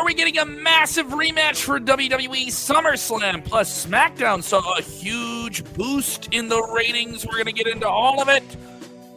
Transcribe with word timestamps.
Are 0.00 0.06
we 0.06 0.14
getting 0.14 0.38
a 0.38 0.46
massive 0.46 1.08
rematch 1.08 1.62
for 1.62 1.78
WWE 1.78 2.46
SummerSlam? 2.46 3.44
Plus, 3.44 3.84
SmackDown 3.84 4.42
saw 4.42 4.78
a 4.78 4.80
huge 4.80 5.62
boost 5.74 6.32
in 6.32 6.48
the 6.48 6.58
ratings. 6.74 7.26
We're 7.26 7.34
going 7.34 7.44
to 7.44 7.52
get 7.52 7.66
into 7.66 7.86
all 7.86 8.22
of 8.22 8.30
it. 8.30 8.42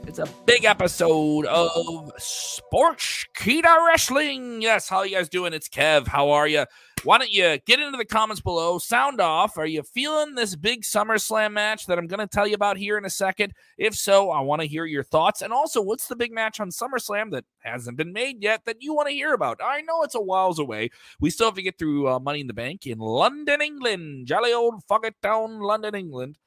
It's 0.06 0.20
a 0.20 0.28
big 0.46 0.66
episode 0.66 1.46
of 1.46 2.12
Sportskeeda 2.20 3.88
Wrestling. 3.88 4.62
Yes, 4.62 4.90
how 4.90 4.98
are 4.98 5.06
you 5.06 5.16
guys 5.16 5.30
doing? 5.30 5.54
It's 5.54 5.70
Kev. 5.70 6.06
How 6.06 6.32
are 6.32 6.50
you? 6.50 6.66
Why 7.04 7.18
don't 7.18 7.32
you 7.34 7.58
get 7.66 7.82
into 7.82 7.98
the 7.98 8.06
comments 8.06 8.42
below? 8.42 8.80
Sound 8.80 9.20
off. 9.20 9.58
Are 9.58 9.66
you 9.66 9.84
feeling 9.84 10.36
this 10.36 10.56
big 10.56 10.84
SummerSlam 10.84 11.52
match 11.52 11.86
that 11.88 11.98
I'm 11.98 12.08
going 12.08 12.22
to 12.22 12.28
tell 12.28 12.48
you 12.48 12.56
about 12.56 12.78
here 12.78 12.98
in 12.98 13.04
a 13.04 13.10
second? 13.10 13.54
If 13.78 13.94
so, 13.94 14.32
I 14.32 14.40
want 14.40 14.62
to 14.62 14.68
hear 14.68 14.86
your 14.86 15.04
thoughts. 15.04 15.42
And 15.42 15.52
also, 15.52 15.82
what's 15.82 16.08
the 16.08 16.16
big 16.16 16.32
match 16.32 16.62
on 16.62 16.70
SummerSlam 16.70 17.32
that 17.32 17.44
hasn't 17.60 17.98
been 17.98 18.14
made 18.14 18.42
yet 18.42 18.64
that 18.64 18.82
you 18.82 18.94
want 18.94 19.10
to 19.10 19.14
hear 19.14 19.34
about? 19.34 19.60
I 19.62 19.82
know 19.82 20.04
it's 20.04 20.16
a 20.16 20.22
whiles 20.22 20.60
away. 20.60 20.92
We 21.20 21.30
still 21.30 21.48
have 21.48 21.56
to 21.56 21.62
get 21.62 21.78
through 21.78 22.08
uh, 22.08 22.20
Money 22.20 22.40
in 22.40 22.48
the 22.48 22.54
Bank 22.54 22.88
in 22.88 23.00
London, 23.00 23.62
England. 23.62 24.28
Jolly 24.28 24.54
old 24.54 24.82
Fucket 24.90 25.16
Town, 25.22 25.60
London, 25.60 25.96
England. 25.96 26.38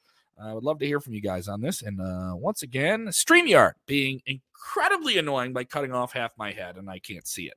I 0.43 0.53
would 0.53 0.63
love 0.63 0.79
to 0.79 0.87
hear 0.87 0.99
from 0.99 1.13
you 1.13 1.21
guys 1.21 1.47
on 1.47 1.61
this. 1.61 1.83
And 1.83 2.01
uh, 2.01 2.35
once 2.35 2.63
again, 2.63 3.07
StreamYard 3.07 3.73
being 3.85 4.21
incredibly 4.25 5.17
annoying 5.17 5.53
by 5.53 5.63
cutting 5.63 5.93
off 5.93 6.13
half 6.13 6.31
my 6.37 6.51
head 6.51 6.77
and 6.77 6.89
I 6.89 6.99
can't 6.99 7.27
see 7.27 7.45
it. 7.45 7.55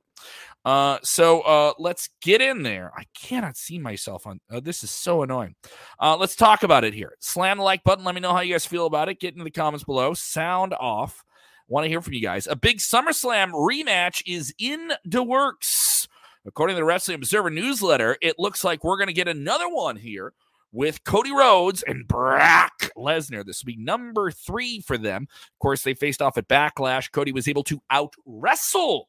Uh, 0.63 0.99
so 1.01 1.41
uh, 1.41 1.73
let's 1.79 2.09
get 2.21 2.41
in 2.41 2.63
there. 2.63 2.91
I 2.95 3.03
cannot 3.19 3.57
see 3.57 3.79
myself 3.79 4.27
on 4.27 4.39
uh, 4.51 4.59
this 4.59 4.83
is 4.83 4.91
so 4.91 5.23
annoying. 5.23 5.55
Uh, 5.99 6.17
let's 6.17 6.35
talk 6.35 6.63
about 6.63 6.83
it 6.83 6.93
here. 6.93 7.15
Slam 7.19 7.57
the 7.57 7.63
like 7.63 7.83
button. 7.83 8.05
Let 8.05 8.15
me 8.15 8.21
know 8.21 8.33
how 8.33 8.41
you 8.41 8.53
guys 8.53 8.65
feel 8.65 8.85
about 8.85 9.09
it. 9.09 9.19
Get 9.19 9.33
into 9.33 9.43
the 9.43 9.51
comments 9.51 9.83
below. 9.83 10.13
Sound 10.13 10.73
off. 10.79 11.23
Want 11.67 11.85
to 11.85 11.89
hear 11.89 12.01
from 12.01 12.13
you 12.13 12.21
guys. 12.21 12.47
A 12.47 12.55
big 12.55 12.79
SummerSlam 12.79 13.51
rematch 13.53 14.21
is 14.27 14.53
in 14.59 14.91
the 15.05 15.23
works. 15.23 16.07
According 16.45 16.75
to 16.75 16.79
the 16.79 16.85
Wrestling 16.85 17.15
Observer 17.15 17.49
newsletter, 17.49 18.17
it 18.21 18.35
looks 18.37 18.63
like 18.63 18.83
we're 18.83 18.97
going 18.97 19.07
to 19.07 19.13
get 19.13 19.27
another 19.27 19.69
one 19.69 19.95
here 19.95 20.33
with 20.71 21.03
Cody 21.03 21.31
Rhodes 21.31 21.83
and 21.83 22.07
Brock 22.07 22.91
Lesnar. 22.97 23.45
This 23.45 23.63
will 23.63 23.73
be 23.73 23.77
number 23.77 24.31
three 24.31 24.81
for 24.81 24.97
them. 24.97 25.27
Of 25.31 25.59
course, 25.59 25.83
they 25.83 25.93
faced 25.93 26.21
off 26.21 26.37
at 26.37 26.47
Backlash. 26.47 27.11
Cody 27.11 27.31
was 27.31 27.47
able 27.47 27.63
to 27.65 27.81
out 27.89 28.15
wrestle 28.25 29.07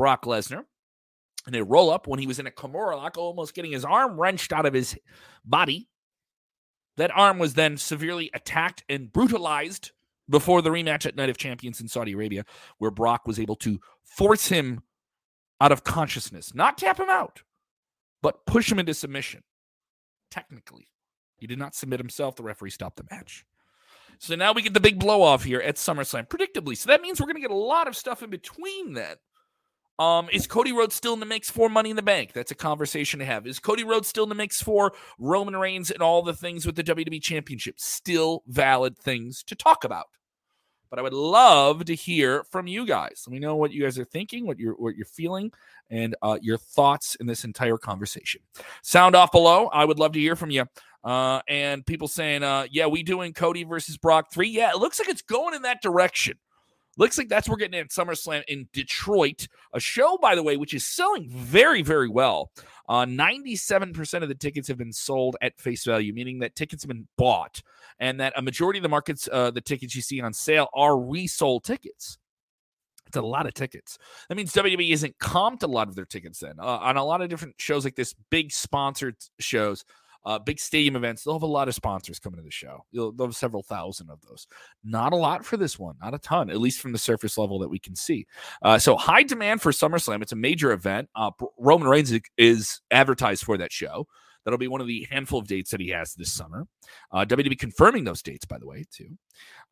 Brock 0.00 0.24
Lesnar 0.24 0.64
in 1.46 1.54
a 1.54 1.62
roll 1.62 1.90
up 1.90 2.06
when 2.06 2.18
he 2.18 2.26
was 2.26 2.38
in 2.38 2.46
a 2.46 2.50
Kimura 2.50 2.96
lock, 2.96 3.18
almost 3.18 3.52
getting 3.52 3.72
his 3.72 3.84
arm 3.84 4.18
wrenched 4.18 4.50
out 4.50 4.64
of 4.64 4.72
his 4.72 4.96
body. 5.44 5.90
That 6.96 7.10
arm 7.14 7.38
was 7.38 7.52
then 7.52 7.76
severely 7.76 8.30
attacked 8.32 8.82
and 8.88 9.12
brutalized 9.12 9.90
before 10.26 10.62
the 10.62 10.70
rematch 10.70 11.04
at 11.04 11.16
Night 11.16 11.28
of 11.28 11.36
Champions 11.36 11.82
in 11.82 11.88
Saudi 11.88 12.12
Arabia, 12.12 12.46
where 12.78 12.90
Brock 12.90 13.26
was 13.26 13.38
able 13.38 13.56
to 13.56 13.78
force 14.02 14.46
him 14.46 14.80
out 15.60 15.70
of 15.70 15.84
consciousness, 15.84 16.54
not 16.54 16.78
tap 16.78 16.98
him 16.98 17.10
out, 17.10 17.42
but 18.22 18.46
push 18.46 18.72
him 18.72 18.78
into 18.78 18.94
submission 18.94 19.42
technically. 20.30 20.88
He 21.36 21.46
did 21.46 21.58
not 21.58 21.74
submit 21.74 22.00
himself. 22.00 22.36
The 22.36 22.42
referee 22.42 22.70
stopped 22.70 22.96
the 22.96 23.04
match. 23.10 23.44
So 24.18 24.34
now 24.34 24.54
we 24.54 24.62
get 24.62 24.72
the 24.72 24.80
big 24.80 24.98
blow 24.98 25.20
off 25.20 25.44
here 25.44 25.60
at 25.60 25.76
SummerSlam, 25.76 26.26
predictably. 26.26 26.78
So 26.78 26.88
that 26.88 27.02
means 27.02 27.20
we're 27.20 27.26
going 27.26 27.36
to 27.36 27.42
get 27.42 27.50
a 27.50 27.54
lot 27.54 27.86
of 27.86 27.94
stuff 27.94 28.22
in 28.22 28.30
between 28.30 28.94
then. 28.94 29.16
Um, 30.00 30.30
is 30.32 30.46
Cody 30.46 30.72
Rhodes 30.72 30.94
still 30.94 31.12
in 31.12 31.20
the 31.20 31.26
mix 31.26 31.50
for 31.50 31.68
Money 31.68 31.90
in 31.90 31.96
the 31.96 32.00
Bank? 32.02 32.32
That's 32.32 32.50
a 32.50 32.54
conversation 32.54 33.20
to 33.20 33.26
have. 33.26 33.46
Is 33.46 33.58
Cody 33.58 33.84
Rhodes 33.84 34.08
still 34.08 34.22
in 34.22 34.30
the 34.30 34.34
mix 34.34 34.62
for 34.62 34.94
Roman 35.18 35.54
Reigns 35.54 35.90
and 35.90 36.02
all 36.02 36.22
the 36.22 36.32
things 36.32 36.64
with 36.64 36.74
the 36.74 36.82
WWE 36.82 37.20
Championship? 37.20 37.78
Still 37.78 38.42
valid 38.46 38.96
things 38.96 39.42
to 39.42 39.54
talk 39.54 39.84
about. 39.84 40.06
But 40.88 41.00
I 41.00 41.02
would 41.02 41.12
love 41.12 41.84
to 41.84 41.94
hear 41.94 42.44
from 42.44 42.66
you 42.66 42.86
guys. 42.86 43.24
Let 43.26 43.34
me 43.34 43.40
know 43.40 43.56
what 43.56 43.72
you 43.72 43.82
guys 43.82 43.98
are 43.98 44.06
thinking, 44.06 44.46
what 44.46 44.58
you're 44.58 44.72
what 44.72 44.96
you're 44.96 45.04
feeling, 45.04 45.52
and 45.90 46.16
uh, 46.22 46.38
your 46.40 46.56
thoughts 46.56 47.14
in 47.16 47.26
this 47.26 47.44
entire 47.44 47.76
conversation. 47.76 48.40
Sound 48.82 49.14
off 49.14 49.30
below. 49.30 49.66
I 49.66 49.84
would 49.84 49.98
love 49.98 50.12
to 50.12 50.18
hear 50.18 50.34
from 50.34 50.50
you. 50.50 50.64
Uh, 51.04 51.42
and 51.46 51.84
people 51.84 52.08
saying, 52.08 52.42
uh, 52.42 52.66
"Yeah, 52.70 52.86
we 52.86 53.02
doing 53.02 53.34
Cody 53.34 53.64
versus 53.64 53.98
Brock 53.98 54.32
three? 54.32 54.48
Yeah, 54.48 54.70
it 54.70 54.78
looks 54.78 54.98
like 54.98 55.10
it's 55.10 55.22
going 55.22 55.54
in 55.54 55.62
that 55.62 55.82
direction." 55.82 56.38
Looks 57.00 57.16
like 57.16 57.30
that's 57.30 57.48
we're 57.48 57.56
getting 57.56 57.80
at 57.80 57.88
SummerSlam 57.88 58.42
in 58.46 58.68
Detroit, 58.74 59.48
a 59.72 59.80
show, 59.80 60.18
by 60.18 60.34
the 60.34 60.42
way, 60.42 60.58
which 60.58 60.74
is 60.74 60.84
selling 60.84 61.30
very, 61.30 61.80
very 61.80 62.10
well. 62.10 62.52
Uh, 62.90 63.06
97% 63.06 64.22
of 64.22 64.28
the 64.28 64.34
tickets 64.34 64.68
have 64.68 64.76
been 64.76 64.92
sold 64.92 65.34
at 65.40 65.58
face 65.58 65.82
value, 65.82 66.12
meaning 66.12 66.40
that 66.40 66.54
tickets 66.54 66.82
have 66.82 66.88
been 66.88 67.08
bought, 67.16 67.62
and 68.00 68.20
that 68.20 68.34
a 68.36 68.42
majority 68.42 68.78
of 68.78 68.82
the 68.82 68.90
markets, 68.90 69.30
uh, 69.32 69.50
the 69.50 69.62
tickets 69.62 69.96
you 69.96 70.02
see 70.02 70.20
on 70.20 70.34
sale, 70.34 70.68
are 70.74 71.00
resold 71.00 71.64
tickets. 71.64 72.18
It's 73.06 73.16
a 73.16 73.22
lot 73.22 73.46
of 73.46 73.54
tickets. 73.54 73.96
That 74.28 74.34
means 74.34 74.52
WWE 74.52 74.90
isn't 74.90 75.18
comped 75.18 75.62
a 75.62 75.68
lot 75.68 75.88
of 75.88 75.94
their 75.94 76.04
tickets 76.04 76.40
then. 76.40 76.56
Uh, 76.60 76.64
on 76.82 76.98
a 76.98 77.04
lot 77.04 77.22
of 77.22 77.30
different 77.30 77.54
shows 77.58 77.82
like 77.82 77.96
this, 77.96 78.14
big 78.30 78.52
sponsored 78.52 79.16
shows, 79.38 79.86
uh, 80.24 80.38
big 80.38 80.58
stadium 80.58 80.96
events, 80.96 81.24
they'll 81.24 81.34
have 81.34 81.42
a 81.42 81.46
lot 81.46 81.68
of 81.68 81.74
sponsors 81.74 82.18
coming 82.18 82.38
to 82.38 82.44
the 82.44 82.50
show. 82.50 82.84
You'll, 82.90 83.12
they'll 83.12 83.28
have 83.28 83.36
several 83.36 83.62
thousand 83.62 84.10
of 84.10 84.20
those. 84.22 84.46
Not 84.84 85.12
a 85.12 85.16
lot 85.16 85.44
for 85.44 85.56
this 85.56 85.78
one, 85.78 85.96
not 86.02 86.14
a 86.14 86.18
ton, 86.18 86.50
at 86.50 86.60
least 86.60 86.80
from 86.80 86.92
the 86.92 86.98
surface 86.98 87.38
level 87.38 87.58
that 87.60 87.68
we 87.68 87.78
can 87.78 87.96
see. 87.96 88.26
Uh, 88.62 88.78
so 88.78 88.96
high 88.96 89.22
demand 89.22 89.62
for 89.62 89.72
SummerSlam. 89.72 90.22
It's 90.22 90.32
a 90.32 90.36
major 90.36 90.72
event. 90.72 91.08
Uh, 91.14 91.30
Roman 91.58 91.88
Reigns 91.88 92.12
is 92.36 92.80
advertised 92.90 93.44
for 93.44 93.56
that 93.58 93.72
show. 93.72 94.06
That'll 94.44 94.58
be 94.58 94.68
one 94.68 94.80
of 94.80 94.86
the 94.86 95.06
handful 95.10 95.38
of 95.38 95.46
dates 95.46 95.70
that 95.70 95.80
he 95.80 95.88
has 95.88 96.14
this 96.14 96.32
summer. 96.32 96.66
Uh, 97.12 97.24
WWE 97.24 97.58
confirming 97.58 98.04
those 98.04 98.22
dates, 98.22 98.44
by 98.44 98.58
the 98.58 98.66
way, 98.66 98.84
too. 98.90 99.16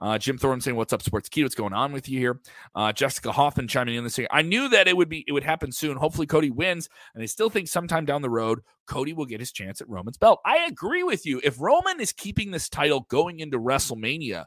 Uh, 0.01 0.19
Jim 0.19 0.39
Thorne 0.39 0.61
saying, 0.61 0.77
"What's 0.77 0.93
up, 0.93 1.03
Sports 1.03 1.29
Key? 1.29 1.43
What's 1.43 1.55
going 1.55 1.73
on 1.73 1.93
with 1.93 2.09
you 2.09 2.19
here?" 2.19 2.41
Uh, 2.75 2.93
Jessica 2.93 3.33
Hoffman 3.33 3.69
chiming 3.69 3.95
in 3.95 4.05
this 4.05 4.15
saying, 4.15 4.29
"I 4.31 4.43
knew 4.43 4.69
that 4.69 4.89
it 4.89 4.97
would 4.97 5.09
be 5.09 5.25
it 5.27 5.33
would 5.33 5.45
happen 5.45 5.73
soon. 5.73 5.97
Hopefully, 5.97 6.27
Cody 6.27 6.51
wins, 6.51 6.89
and 7.15 7.23
I 7.23 7.27
still 7.27 7.51
think 7.51 7.69
sometime 7.69 8.05
down 8.05 8.23
the 8.23 8.31
road, 8.31 8.61
Cody 8.87 9.13
will 9.13 9.27
get 9.27 9.41
his 9.41 9.53
chance 9.53 9.81
at 9.81 9.89
Roman's 9.89 10.19
belt." 10.19 10.41
I 10.45 10.67
agree 10.67 11.03
with 11.03 11.27
you. 11.27 11.41
If 11.43 11.61
Roman 11.61 12.01
is 12.01 12.13
keeping 12.13 12.51
this 12.51 12.69
title 12.69 13.07
going 13.09 13.41
into 13.41 13.59
WrestleMania, 13.59 14.45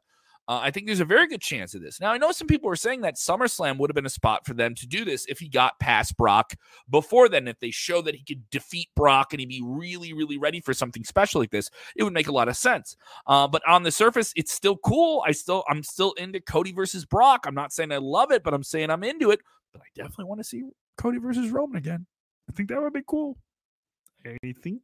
uh, 0.51 0.59
I 0.61 0.69
think 0.69 0.85
there's 0.85 0.99
a 0.99 1.05
very 1.05 1.27
good 1.27 1.39
chance 1.39 1.73
of 1.75 1.81
this. 1.81 2.01
Now, 2.01 2.11
I 2.11 2.17
know 2.17 2.33
some 2.33 2.45
people 2.45 2.69
are 2.69 2.75
saying 2.75 2.99
that 3.01 3.15
SummerSlam 3.15 3.77
would 3.77 3.89
have 3.89 3.95
been 3.95 4.05
a 4.05 4.09
spot 4.09 4.45
for 4.45 4.53
them 4.53 4.75
to 4.75 4.85
do 4.85 5.05
this 5.05 5.25
if 5.29 5.39
he 5.39 5.47
got 5.47 5.79
past 5.79 6.17
Brock 6.17 6.55
before 6.89 7.29
then. 7.29 7.47
If 7.47 7.57
they 7.61 7.71
show 7.71 8.01
that 8.01 8.15
he 8.15 8.23
could 8.25 8.49
defeat 8.49 8.89
Brock 8.93 9.31
and 9.31 9.39
he'd 9.39 9.47
be 9.47 9.61
really, 9.63 10.11
really 10.11 10.37
ready 10.37 10.59
for 10.59 10.73
something 10.73 11.05
special 11.05 11.39
like 11.39 11.51
this, 11.51 11.69
it 11.95 12.03
would 12.03 12.11
make 12.11 12.27
a 12.27 12.33
lot 12.33 12.49
of 12.49 12.57
sense. 12.57 12.97
Uh, 13.27 13.47
but 13.47 13.65
on 13.65 13.83
the 13.83 13.91
surface, 13.91 14.33
it's 14.35 14.51
still 14.51 14.75
cool. 14.75 15.23
I 15.25 15.31
still, 15.31 15.63
I'm 15.69 15.83
still 15.83 16.11
into 16.17 16.41
Cody 16.41 16.73
versus 16.73 17.05
Brock. 17.05 17.45
I'm 17.47 17.55
not 17.55 17.71
saying 17.71 17.93
I 17.93 17.99
love 17.99 18.33
it, 18.33 18.43
but 18.43 18.53
I'm 18.53 18.63
saying 18.63 18.89
I'm 18.89 19.05
into 19.05 19.31
it. 19.31 19.39
But 19.71 19.83
I 19.83 19.85
definitely 19.95 20.25
want 20.25 20.41
to 20.41 20.43
see 20.43 20.63
Cody 20.97 21.19
versus 21.19 21.49
Roman 21.49 21.77
again. 21.77 22.05
I 22.49 22.51
think 22.51 22.67
that 22.67 22.81
would 22.81 22.91
be 22.91 23.03
cool. 23.07 23.37
I 24.25 24.35
think 24.61 24.81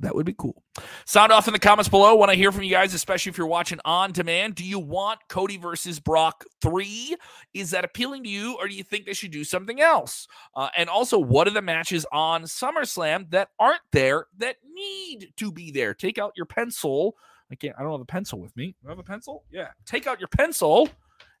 that 0.00 0.14
would 0.14 0.26
be 0.26 0.34
cool. 0.34 0.62
Sound 1.06 1.32
off 1.32 1.48
in 1.48 1.52
the 1.52 1.58
comments 1.58 1.88
below. 1.88 2.14
Want 2.14 2.30
to 2.30 2.36
hear 2.36 2.52
from 2.52 2.62
you 2.62 2.70
guys, 2.70 2.94
especially 2.94 3.30
if 3.30 3.38
you're 3.38 3.46
watching 3.46 3.80
on 3.84 4.12
demand. 4.12 4.54
Do 4.54 4.64
you 4.64 4.78
want 4.78 5.20
Cody 5.28 5.56
versus 5.56 5.98
Brock 5.98 6.44
3? 6.62 7.16
Is 7.54 7.70
that 7.70 7.84
appealing 7.84 8.22
to 8.24 8.28
you, 8.28 8.56
or 8.58 8.68
do 8.68 8.74
you 8.74 8.84
think 8.84 9.06
they 9.06 9.12
should 9.12 9.30
do 9.30 9.44
something 9.44 9.80
else? 9.80 10.28
Uh, 10.54 10.68
and 10.76 10.88
also, 10.88 11.18
what 11.18 11.46
are 11.48 11.52
the 11.52 11.62
matches 11.62 12.06
on 12.12 12.44
SummerSlam 12.44 13.30
that 13.30 13.48
aren't 13.58 13.82
there 13.92 14.26
that 14.38 14.56
need 14.72 15.32
to 15.36 15.50
be 15.50 15.70
there? 15.70 15.94
Take 15.94 16.18
out 16.18 16.32
your 16.36 16.46
pencil. 16.46 17.16
I 17.50 17.54
can't, 17.54 17.74
I 17.78 17.82
don't 17.82 17.92
have 17.92 18.00
a 18.00 18.06
pencil 18.06 18.40
with 18.40 18.56
me. 18.56 18.76
You 18.82 18.88
have 18.88 18.98
a 18.98 19.04
pencil? 19.04 19.44
Yeah. 19.50 19.68
Take 19.86 20.06
out 20.06 20.20
your 20.20 20.28
pencil 20.28 20.88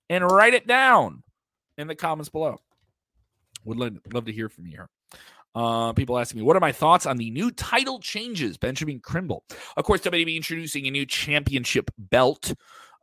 and 0.08 0.24
write 0.24 0.54
it 0.54 0.66
down 0.66 1.22
in 1.76 1.86
the 1.86 1.94
comments 1.94 2.28
below. 2.28 2.58
Would 3.64 3.78
love, 3.78 3.98
love 4.12 4.24
to 4.24 4.32
hear 4.32 4.48
from 4.48 4.66
you 4.66 4.72
here. 4.72 4.88
Uh, 5.54 5.92
people 5.92 6.18
asking 6.18 6.40
me, 6.40 6.44
what 6.44 6.56
are 6.56 6.60
my 6.60 6.72
thoughts 6.72 7.06
on 7.06 7.16
the 7.16 7.30
new 7.30 7.50
title 7.50 7.98
changes? 8.00 8.56
Benjamin 8.56 9.00
Crimble. 9.00 9.44
Of 9.76 9.84
course, 9.84 10.00
WWE 10.02 10.36
introducing 10.36 10.86
a 10.86 10.90
new 10.90 11.06
championship 11.06 11.90
belt 11.98 12.54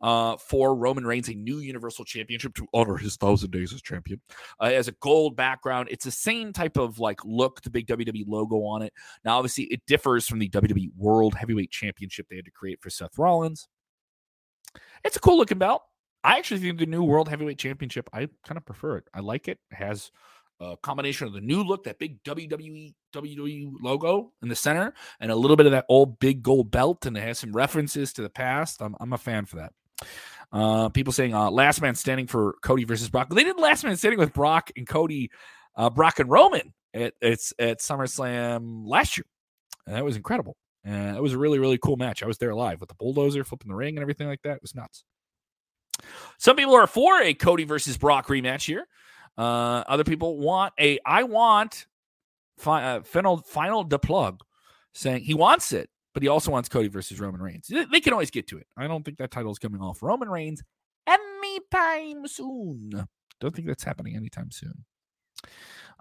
uh, 0.02 0.38
for 0.38 0.76
Roman 0.76 1.06
Reigns, 1.06 1.30
a 1.30 1.34
new 1.34 1.60
Universal 1.60 2.06
Championship 2.06 2.54
to 2.56 2.68
honor 2.74 2.98
his 2.98 3.16
thousand 3.18 3.52
days 3.52 3.74
as 3.74 3.82
champion. 3.82 4.22
Uh, 4.60 4.66
as 4.66 4.88
a 4.88 4.94
gold 4.94 5.36
background, 5.36 5.88
it's 5.92 6.06
the 6.06 6.12
same 6.12 6.54
type 6.54 6.78
of 6.78 7.00
like 7.00 7.24
look, 7.26 7.62
the 7.62 7.70
big 7.70 7.88
WWE 7.88 8.24
logo 8.28 8.58
on 8.58 8.82
it. 8.82 8.94
Now, 9.24 9.38
obviously, 9.38 9.66
it 9.66 9.82
differs 9.88 10.28
from 10.28 10.40
the 10.40 10.50
WWE 10.50 10.92
World 10.96 11.36
Heavyweight 11.36 11.72
Championship 11.72 12.28
they 12.30 12.36
had 12.36 12.46
to 12.46 12.52
create 12.52 12.82
for 12.82 12.90
Seth 12.90 13.18
Rollins. 13.18 13.68
It's 15.04 15.18
a 15.18 15.22
cool 15.22 15.38
looking 15.38 15.58
belt. 15.58 15.82
I 16.24 16.38
actually 16.38 16.60
think 16.60 16.80
the 16.80 16.88
new 16.88 17.04
World 17.04 17.30
Heavyweight 17.30 17.60
Championship, 17.60 18.10
I 18.12 18.28
kind 18.46 18.58
of 18.58 18.66
prefer 18.66 18.98
it. 18.98 19.08
I 19.14 19.20
like 19.20 19.48
it. 19.48 19.60
It 19.72 19.76
has 19.76 20.12
a 20.60 20.78
combination 20.78 21.28
of 21.28 21.34
the 21.34 21.42
new 21.42 21.64
look, 21.64 21.84
that 21.84 22.00
big 22.00 22.24
WWE 22.24 22.94
WWE 23.14 23.74
logo 23.82 24.32
in 24.42 24.50
the 24.50 24.56
center, 24.56 24.94
and 25.20 25.32
a 25.32 25.36
little 25.36 25.58
bit 25.58 25.66
of 25.66 25.72
that 25.72 25.86
old 25.90 26.20
big 26.20 26.44
gold 26.44 26.72
belt, 26.72 27.06
and 27.06 27.18
it 27.18 27.22
has 27.22 27.40
some 27.40 27.52
references 27.52 28.14
to 28.14 28.22
the 28.22 28.30
past. 28.30 28.82
I'm, 28.82 28.96
I'm 29.00 29.14
a 29.14 29.18
fan 29.18 29.46
for 29.46 29.58
that. 29.58 29.74
Uh, 30.52 30.90
people 30.90 31.12
saying 31.12 31.34
uh, 31.34 31.50
last 31.50 31.82
man 31.82 31.96
standing 31.96 32.28
for 32.28 32.56
Cody 32.62 32.84
versus 32.84 33.10
Brock. 33.10 33.30
They 33.30 33.44
did 33.44 33.60
last 33.60 33.84
man 33.84 33.98
standing 33.98 34.20
with 34.20 34.34
Brock 34.34 34.72
and 34.78 34.88
Cody, 34.88 35.32
uh, 35.76 35.90
Brock 35.90 36.20
and 36.20 36.30
Roman 36.30 36.74
at 36.94 37.14
it's 37.22 37.54
at 37.60 37.80
SummerSlam 37.80 38.84
last 38.86 39.18
year. 39.18 39.26
And 39.86 39.96
that 39.96 40.06
was 40.06 40.16
incredible. 40.16 40.56
And 40.84 41.18
it 41.18 41.22
was 41.22 41.34
a 41.34 41.38
really, 41.38 41.60
really 41.60 41.78
cool 41.78 41.98
match. 41.98 42.24
I 42.24 42.28
was 42.28 42.38
there 42.38 42.54
live 42.54 42.80
with 42.80 42.90
the 42.90 42.96
bulldozer 42.96 43.44
flipping 43.44 43.70
the 43.70 43.76
ring 43.76 43.98
and 43.98 44.02
everything 44.02 44.28
like 44.28 44.42
that. 44.44 44.58
It 44.58 44.62
was 44.62 44.76
nuts. 44.76 45.04
Some 46.38 46.56
people 46.56 46.76
are 46.76 46.88
for 46.88 47.22
a 47.22 47.34
Cody 47.34 47.64
versus 47.64 47.98
Brock 47.98 48.28
rematch 48.28 48.66
here. 48.66 48.88
Uh, 49.38 49.84
other 49.88 50.04
people 50.04 50.38
want 50.38 50.74
a 50.80 51.00
I 51.06 51.24
want 51.24 51.88
fi- 52.58 52.84
uh, 52.84 53.04
final 53.04 53.38
final 53.38 53.86
deplug 53.86 54.40
saying 54.94 55.24
he 55.24 55.34
wants 55.34 55.74
it, 55.74 55.90
but 56.14 56.24
he 56.24 56.30
also 56.30 56.52
wants 56.52 56.70
Cody 56.70 56.88
versus 56.88 57.20
Roman 57.20 57.42
Reigns. 57.42 57.68
They 57.68 58.00
can 58.00 58.14
always 58.14 58.32
get 58.32 58.48
to 58.48 58.58
it. 58.58 58.68
I 58.78 58.88
don't 58.88 59.04
think 59.04 59.18
that 59.18 59.32
title 59.32 59.52
is 59.52 59.60
coming 59.60 59.82
off 59.82 60.02
Roman 60.02 60.30
Reigns 60.30 60.64
anytime 61.08 62.28
soon. 62.28 63.08
Don't 63.42 63.56
think 63.56 63.68
that's 63.68 63.84
happening 63.84 64.16
anytime 64.16 64.52
soon. 64.52 64.86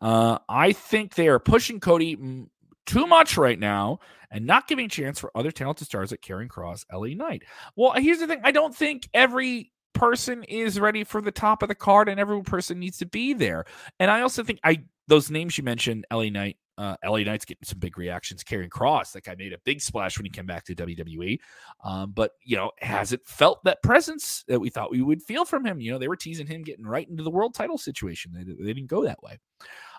Uh, 0.01 0.39
I 0.49 0.73
think 0.73 1.15
they 1.15 1.29
are 1.29 1.39
pushing 1.39 1.81
Cody 1.81 2.47
too 2.87 3.07
much 3.07 3.37
right 3.37 3.59
now 3.59 3.99
and 4.31 4.47
not 4.47 4.69
giving 4.69 4.87
a 4.87 4.89
chance 4.89 5.19
for 5.19 5.31
other 5.35 5.51
talented 5.51 5.87
stars 5.87 6.11
like 6.11 6.21
Karrion 6.21 6.49
Kross, 6.49 6.85
LA 6.93 7.15
Knight. 7.15 7.43
Well, 7.77 7.93
here's 7.93 8.19
the 8.19 8.27
thing 8.27 8.41
I 8.45 8.53
don't 8.53 8.75
think 8.75 9.09
every 9.15 9.73
person 9.95 10.43
is 10.45 10.79
ready 10.79 11.05
for 11.05 11.21
the 11.21 11.33
top 11.33 11.63
of 11.63 11.69
the 11.69 11.75
card 11.75 12.09
and 12.09 12.21
every 12.21 12.43
person 12.43 12.79
needs 12.79 12.99
to 12.99 13.07
be 13.07 13.33
there. 13.33 13.65
And 13.99 14.11
I 14.11 14.21
also 14.21 14.43
think 14.45 14.61
I 14.65 14.83
those 15.09 15.31
names 15.31 15.57
you 15.59 15.65
mentioned, 15.65 16.07
LA 16.13 16.25
Knight, 16.25 16.57
uh, 16.77 16.97
LA 17.05 17.19
Knight's 17.19 17.45
getting 17.45 17.65
some 17.65 17.79
big 17.79 17.99
reactions. 17.99 18.43
Karrion 18.43 18.69
Kross, 18.69 19.13
that 19.13 19.25
guy 19.25 19.35
made 19.37 19.53
a 19.53 19.59
big 19.65 19.81
splash 19.81 20.19
when 20.19 20.25
he 20.25 20.31
came 20.31 20.47
back 20.47 20.65
to 20.65 20.75
WWE. 20.75 21.39
Um, 21.85 22.13
but, 22.13 22.33
you 22.43 22.57
know, 22.57 22.71
has 22.81 23.13
it 23.13 23.21
felt 23.27 23.63
that 23.65 23.83
presence 23.83 24.45
that 24.49 24.61
we 24.61 24.71
thought 24.71 24.91
we 24.91 25.03
would 25.03 25.23
feel 25.23 25.45
from 25.45 25.65
him? 25.65 25.81
You 25.81 25.93
know, 25.93 25.99
they 25.99 26.09
were 26.09 26.17
teasing 26.17 26.47
him 26.47 26.63
getting 26.63 26.87
right 26.87 27.09
into 27.09 27.23
the 27.23 27.31
world 27.31 27.55
title 27.55 27.79
situation. 27.79 28.33
They, 28.33 28.45
they 28.45 28.73
didn't 28.73 28.89
go 28.89 29.05
that 29.05 29.23
way. 29.23 29.39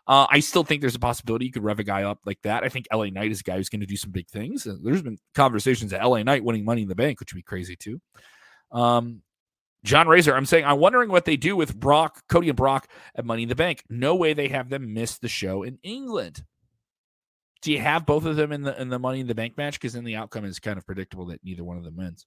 Uh, 0.07 0.27
I 0.29 0.39
still 0.39 0.63
think 0.63 0.81
there's 0.81 0.95
a 0.95 0.99
possibility 0.99 1.45
you 1.45 1.51
could 1.51 1.63
rev 1.63 1.79
a 1.79 1.83
guy 1.83 2.03
up 2.03 2.19
like 2.25 2.41
that. 2.43 2.63
I 2.63 2.69
think 2.69 2.87
LA 2.93 3.05
Knight 3.05 3.31
is 3.31 3.39
a 3.39 3.43
guy 3.43 3.55
who's 3.55 3.69
going 3.69 3.79
to 3.79 3.87
do 3.87 3.97
some 3.97 4.11
big 4.11 4.27
things. 4.27 4.67
There's 4.83 5.01
been 5.01 5.17
conversations 5.33 5.93
at 5.93 6.05
LA 6.05 6.23
Knight 6.23 6.43
winning 6.43 6.65
Money 6.65 6.83
in 6.83 6.87
the 6.87 6.95
Bank, 6.95 7.19
which 7.19 7.33
would 7.33 7.39
be 7.39 7.43
crazy 7.43 7.75
too. 7.75 7.99
Um, 8.71 9.21
John 9.85 10.07
Razor, 10.07 10.35
I'm 10.35 10.47
saying, 10.47 10.65
I'm 10.65 10.79
wondering 10.79 11.09
what 11.09 11.25
they 11.25 11.37
do 11.37 11.55
with 11.55 11.79
Brock, 11.79 12.23
Cody 12.27 12.49
and 12.49 12.57
Brock 12.57 12.87
at 13.15 13.23
Money 13.23 13.43
in 13.43 13.49
the 13.49 13.55
Bank. 13.55 13.83
No 13.87 14.15
way 14.15 14.33
they 14.33 14.47
have 14.47 14.69
them 14.69 14.93
miss 14.93 15.17
the 15.19 15.27
show 15.27 15.61
in 15.61 15.77
England. 15.83 16.43
Do 17.61 17.71
you 17.71 17.79
have 17.79 18.05
both 18.05 18.25
of 18.25 18.35
them 18.35 18.51
in 18.51 18.63
the 18.63 18.79
in 18.79 18.89
the 18.89 18.99
Money 18.99 19.19
in 19.19 19.27
the 19.27 19.35
Bank 19.35 19.57
match? 19.57 19.79
Because 19.79 19.93
then 19.93 20.03
the 20.03 20.15
outcome 20.15 20.43
is 20.43 20.59
kind 20.59 20.77
of 20.77 20.85
predictable 20.85 21.27
that 21.27 21.43
neither 21.43 21.63
one 21.63 21.77
of 21.77 21.83
them 21.83 21.95
wins. 21.95 22.25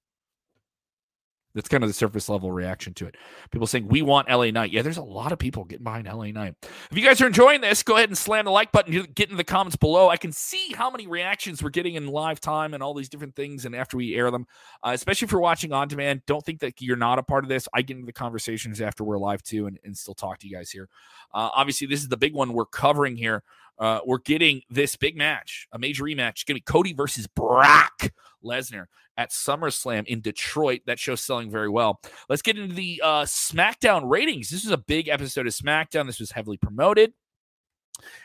That's 1.54 1.68
kind 1.68 1.82
of 1.82 1.88
the 1.88 1.94
surface 1.94 2.28
level 2.28 2.52
reaction 2.52 2.94
to 2.94 3.06
it. 3.06 3.16
People 3.50 3.66
saying 3.66 3.88
we 3.88 4.02
want 4.02 4.28
LA 4.28 4.50
Knight. 4.50 4.70
Yeah, 4.70 4.82
there's 4.82 4.98
a 4.98 5.02
lot 5.02 5.32
of 5.32 5.38
people 5.38 5.64
getting 5.64 5.84
behind 5.84 6.06
LA 6.06 6.26
Knight. 6.26 6.54
If 6.90 6.96
you 6.96 7.02
guys 7.02 7.20
are 7.20 7.26
enjoying 7.26 7.62
this, 7.62 7.82
go 7.82 7.96
ahead 7.96 8.10
and 8.10 8.18
slam 8.18 8.44
the 8.44 8.50
like 8.50 8.70
button. 8.70 9.06
Get 9.14 9.30
in 9.30 9.36
the 9.36 9.44
comments 9.44 9.76
below. 9.76 10.08
I 10.08 10.18
can 10.18 10.30
see 10.30 10.72
how 10.74 10.90
many 10.90 11.06
reactions 11.06 11.62
we're 11.62 11.70
getting 11.70 11.94
in 11.94 12.06
live 12.06 12.38
time 12.38 12.74
and 12.74 12.82
all 12.82 12.94
these 12.94 13.08
different 13.08 13.34
things. 13.34 13.64
And 13.64 13.74
after 13.74 13.96
we 13.96 14.14
air 14.14 14.30
them, 14.30 14.46
uh, 14.84 14.90
especially 14.92 15.26
if 15.26 15.32
you're 15.32 15.40
watching 15.40 15.72
on 15.72 15.88
demand, 15.88 16.22
don't 16.26 16.44
think 16.44 16.60
that 16.60 16.80
you're 16.82 16.96
not 16.96 17.18
a 17.18 17.22
part 17.22 17.44
of 17.44 17.48
this. 17.48 17.66
I 17.72 17.82
get 17.82 17.96
into 17.96 18.06
the 18.06 18.12
conversations 18.12 18.80
after 18.80 19.02
we're 19.02 19.18
live 19.18 19.42
too, 19.42 19.66
and, 19.66 19.78
and 19.84 19.96
still 19.96 20.14
talk 20.14 20.38
to 20.40 20.46
you 20.46 20.54
guys 20.54 20.70
here. 20.70 20.88
Uh, 21.32 21.48
obviously, 21.54 21.86
this 21.86 22.00
is 22.00 22.08
the 22.08 22.16
big 22.16 22.34
one 22.34 22.52
we're 22.52 22.66
covering 22.66 23.16
here. 23.16 23.42
Uh, 23.78 24.00
we're 24.04 24.18
getting 24.18 24.62
this 24.70 24.96
big 24.96 25.16
match, 25.16 25.68
a 25.72 25.78
major 25.78 26.04
rematch. 26.04 26.30
It's 26.30 26.44
going 26.44 26.56
to 26.56 26.60
be 26.60 26.72
Cody 26.72 26.92
versus 26.92 27.26
Brock 27.26 28.10
Lesnar 28.44 28.86
at 29.16 29.30
SummerSlam 29.30 30.06
in 30.06 30.20
Detroit. 30.20 30.80
That 30.86 30.98
show's 30.98 31.20
selling 31.20 31.50
very 31.50 31.68
well. 31.68 32.00
Let's 32.28 32.42
get 32.42 32.58
into 32.58 32.74
the 32.74 33.00
uh, 33.04 33.24
SmackDown 33.24 34.02
ratings. 34.04 34.50
This 34.50 34.64
was 34.64 34.72
a 34.72 34.78
big 34.78 35.08
episode 35.08 35.46
of 35.46 35.52
SmackDown. 35.52 36.06
This 36.06 36.20
was 36.20 36.32
heavily 36.32 36.56
promoted. 36.56 37.12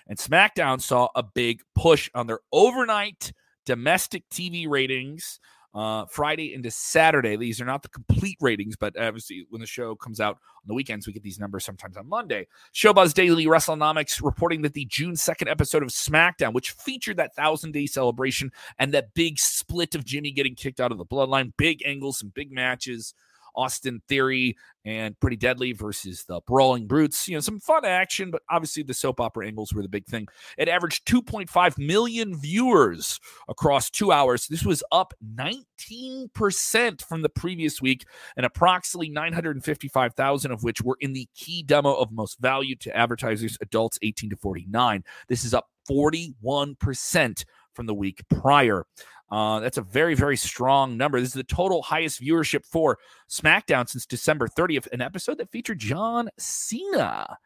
And 0.07 0.17
SmackDown 0.17 0.81
saw 0.81 1.09
a 1.15 1.23
big 1.23 1.61
push 1.75 2.09
on 2.13 2.27
their 2.27 2.39
overnight 2.51 3.33
domestic 3.65 4.27
TV 4.29 4.67
ratings 4.67 5.39
uh, 5.73 6.05
Friday 6.05 6.53
into 6.53 6.69
Saturday. 6.69 7.35
These 7.35 7.59
are 7.59 7.65
not 7.65 7.81
the 7.81 7.89
complete 7.89 8.37
ratings, 8.39 8.75
but 8.75 8.97
obviously 8.97 9.45
when 9.49 9.61
the 9.61 9.67
show 9.67 9.95
comes 9.95 10.19
out 10.19 10.35
on 10.35 10.67
the 10.67 10.73
weekends, 10.73 11.07
we 11.07 11.13
get 11.13 11.23
these 11.23 11.39
numbers 11.39 11.65
sometimes 11.65 11.97
on 11.97 12.07
Monday. 12.07 12.47
Showbuzz 12.73 13.13
Daily 13.13 13.45
WrestleNomics 13.45 14.23
reporting 14.23 14.61
that 14.61 14.73
the 14.73 14.85
June 14.85 15.13
2nd 15.13 15.49
episode 15.49 15.83
of 15.83 15.89
SmackDown, 15.89 16.53
which 16.53 16.71
featured 16.71 17.17
that 17.17 17.35
thousand 17.35 17.71
day 17.71 17.85
celebration 17.85 18.51
and 18.77 18.93
that 18.93 19.13
big 19.13 19.39
split 19.39 19.95
of 19.95 20.05
Jimmy 20.05 20.31
getting 20.31 20.55
kicked 20.55 20.79
out 20.79 20.91
of 20.91 20.97
the 20.97 21.05
bloodline, 21.05 21.53
big 21.57 21.81
angles, 21.85 22.19
some 22.19 22.29
big 22.29 22.51
matches. 22.51 23.13
Austin 23.55 24.01
Theory 24.07 24.55
and 24.85 25.19
Pretty 25.19 25.37
Deadly 25.37 25.71
versus 25.71 26.25
the 26.25 26.41
Brawling 26.45 26.87
Brutes. 26.87 27.27
You 27.27 27.35
know, 27.35 27.41
some 27.41 27.59
fun 27.59 27.85
action, 27.85 28.31
but 28.31 28.41
obviously 28.49 28.83
the 28.83 28.93
soap 28.93 29.19
opera 29.19 29.47
angles 29.47 29.73
were 29.73 29.81
the 29.81 29.89
big 29.89 30.05
thing. 30.05 30.27
It 30.57 30.67
averaged 30.67 31.07
2.5 31.07 31.77
million 31.77 32.39
viewers 32.39 33.19
across 33.47 33.89
two 33.89 34.11
hours. 34.11 34.47
This 34.47 34.63
was 34.63 34.83
up 34.91 35.13
19% 35.35 37.01
from 37.07 37.21
the 37.21 37.29
previous 37.29 37.81
week, 37.81 38.05
and 38.35 38.45
approximately 38.45 39.09
955,000 39.09 40.51
of 40.51 40.63
which 40.63 40.81
were 40.81 40.97
in 40.99 41.13
the 41.13 41.27
key 41.35 41.63
demo 41.63 41.93
of 41.93 42.11
most 42.11 42.39
value 42.39 42.75
to 42.77 42.95
advertisers, 42.95 43.57
adults 43.61 43.97
18 44.01 44.31
to 44.31 44.35
49. 44.35 45.03
This 45.27 45.45
is 45.45 45.53
up 45.53 45.69
41% 45.89 47.45
from 47.73 47.85
the 47.85 47.93
week 47.93 48.21
prior. 48.29 48.85
Uh, 49.33 49.59
that's 49.61 49.79
a 49.79 49.81
very, 49.81 50.13
very 50.13 50.37
strong 50.37 50.95
number. 50.95 51.19
This 51.19 51.29
is 51.29 51.33
the 51.33 51.43
total 51.43 51.81
highest 51.81 52.21
viewership 52.21 52.67
for 52.67 52.99
SmackDown 53.27 53.89
since 53.89 54.05
December 54.05 54.47
30th, 54.47 54.87
an 54.91 55.01
episode 55.01 55.39
that 55.39 55.49
featured 55.49 55.79
John 55.79 56.29
Cena. 56.37 57.39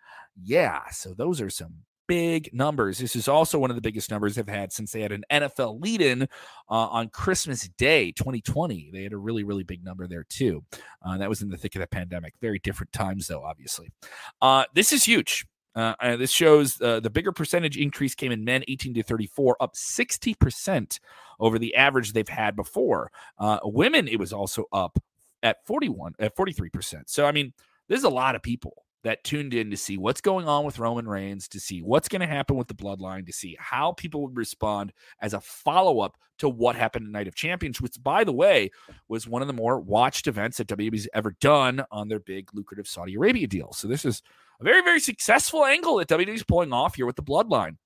Yeah, 0.43 0.89
so 0.89 1.13
those 1.13 1.39
are 1.39 1.49
some 1.49 1.75
big 2.05 2.49
numbers. 2.51 2.97
This 2.97 3.15
is 3.15 3.29
also 3.29 3.57
one 3.57 3.69
of 3.69 3.77
the 3.77 3.81
biggest 3.81 4.11
numbers 4.11 4.35
they've 4.35 4.45
had 4.45 4.73
since 4.73 4.91
they 4.91 5.01
had 5.01 5.13
an 5.13 5.23
NFL 5.31 5.81
lead 5.81 6.01
in 6.01 6.23
uh, 6.23 6.27
on 6.69 7.07
Christmas 7.07 7.69
Day 7.77 8.11
2020. 8.11 8.89
They 8.91 9.03
had 9.03 9.13
a 9.13 9.17
really, 9.17 9.45
really 9.45 9.63
big 9.63 9.81
number 9.85 10.07
there, 10.07 10.25
too. 10.27 10.65
Uh, 11.01 11.17
that 11.17 11.29
was 11.29 11.41
in 11.41 11.47
the 11.47 11.57
thick 11.57 11.75
of 11.75 11.79
the 11.79 11.87
pandemic. 11.87 12.33
Very 12.41 12.59
different 12.59 12.91
times, 12.91 13.27
though, 13.27 13.45
obviously. 13.45 13.93
Uh, 14.41 14.65
this 14.73 14.91
is 14.91 15.05
huge. 15.05 15.45
Uh, 15.77 15.93
uh, 15.99 16.15
this 16.15 16.31
shows 16.31 16.81
uh, 16.81 16.99
the 16.99 17.09
bigger 17.09 17.31
percentage 17.31 17.77
increase 17.77 18.15
came 18.15 18.31
in 18.31 18.43
men 18.43 18.63
18 18.67 18.95
to 18.95 19.03
34, 19.03 19.57
up 19.59 19.75
60% 19.75 20.99
over 21.39 21.59
the 21.59 21.75
average 21.75 22.13
they've 22.13 22.27
had 22.27 22.55
before. 22.55 23.11
Uh, 23.37 23.59
women, 23.63 24.07
it 24.07 24.17
was 24.17 24.33
also 24.33 24.65
up 24.73 24.97
at 25.43 25.63
41, 25.67 26.15
at 26.17 26.35
43%. 26.35 27.03
So, 27.05 27.27
I 27.27 27.31
mean, 27.31 27.53
there's 27.87 28.03
a 28.03 28.09
lot 28.09 28.35
of 28.35 28.41
people 28.41 28.86
that 29.03 29.23
tuned 29.23 29.53
in 29.53 29.71
to 29.71 29.77
see 29.77 29.97
what's 29.97 30.21
going 30.21 30.47
on 30.47 30.65
with 30.65 30.79
Roman 30.79 31.07
Reigns, 31.07 31.47
to 31.49 31.59
see 31.59 31.81
what's 31.81 32.07
going 32.07 32.21
to 32.21 32.27
happen 32.27 32.55
with 32.55 32.67
the 32.67 32.73
bloodline, 32.73 33.25
to 33.25 33.33
see 33.33 33.55
how 33.59 33.91
people 33.93 34.21
would 34.23 34.37
respond 34.37 34.91
as 35.21 35.33
a 35.33 35.41
follow 35.41 35.99
up 35.99 36.17
to 36.39 36.49
what 36.49 36.75
happened 36.75 37.05
at 37.05 37.11
Night 37.11 37.27
of 37.27 37.35
Champions, 37.35 37.81
which, 37.81 37.95
by 38.01 38.23
the 38.23 38.33
way, 38.33 38.71
was 39.07 39.27
one 39.27 39.41
of 39.41 39.47
the 39.47 39.53
more 39.53 39.79
watched 39.79 40.27
events 40.27 40.57
that 40.57 40.67
WWE's 40.67 41.07
ever 41.13 41.35
done 41.39 41.83
on 41.91 42.07
their 42.07 42.19
big 42.19 42.49
lucrative 42.53 42.87
Saudi 42.87 43.15
Arabia 43.15 43.47
deal. 43.47 43.71
So, 43.73 43.87
this 43.87 44.05
is 44.05 44.21
a 44.59 44.63
very, 44.63 44.81
very 44.81 44.99
successful 44.99 45.65
angle 45.65 45.97
that 45.97 46.09
WWE's 46.09 46.43
pulling 46.43 46.73
off 46.73 46.95
here 46.95 47.05
with 47.05 47.15
the 47.15 47.23
bloodline. 47.23 47.77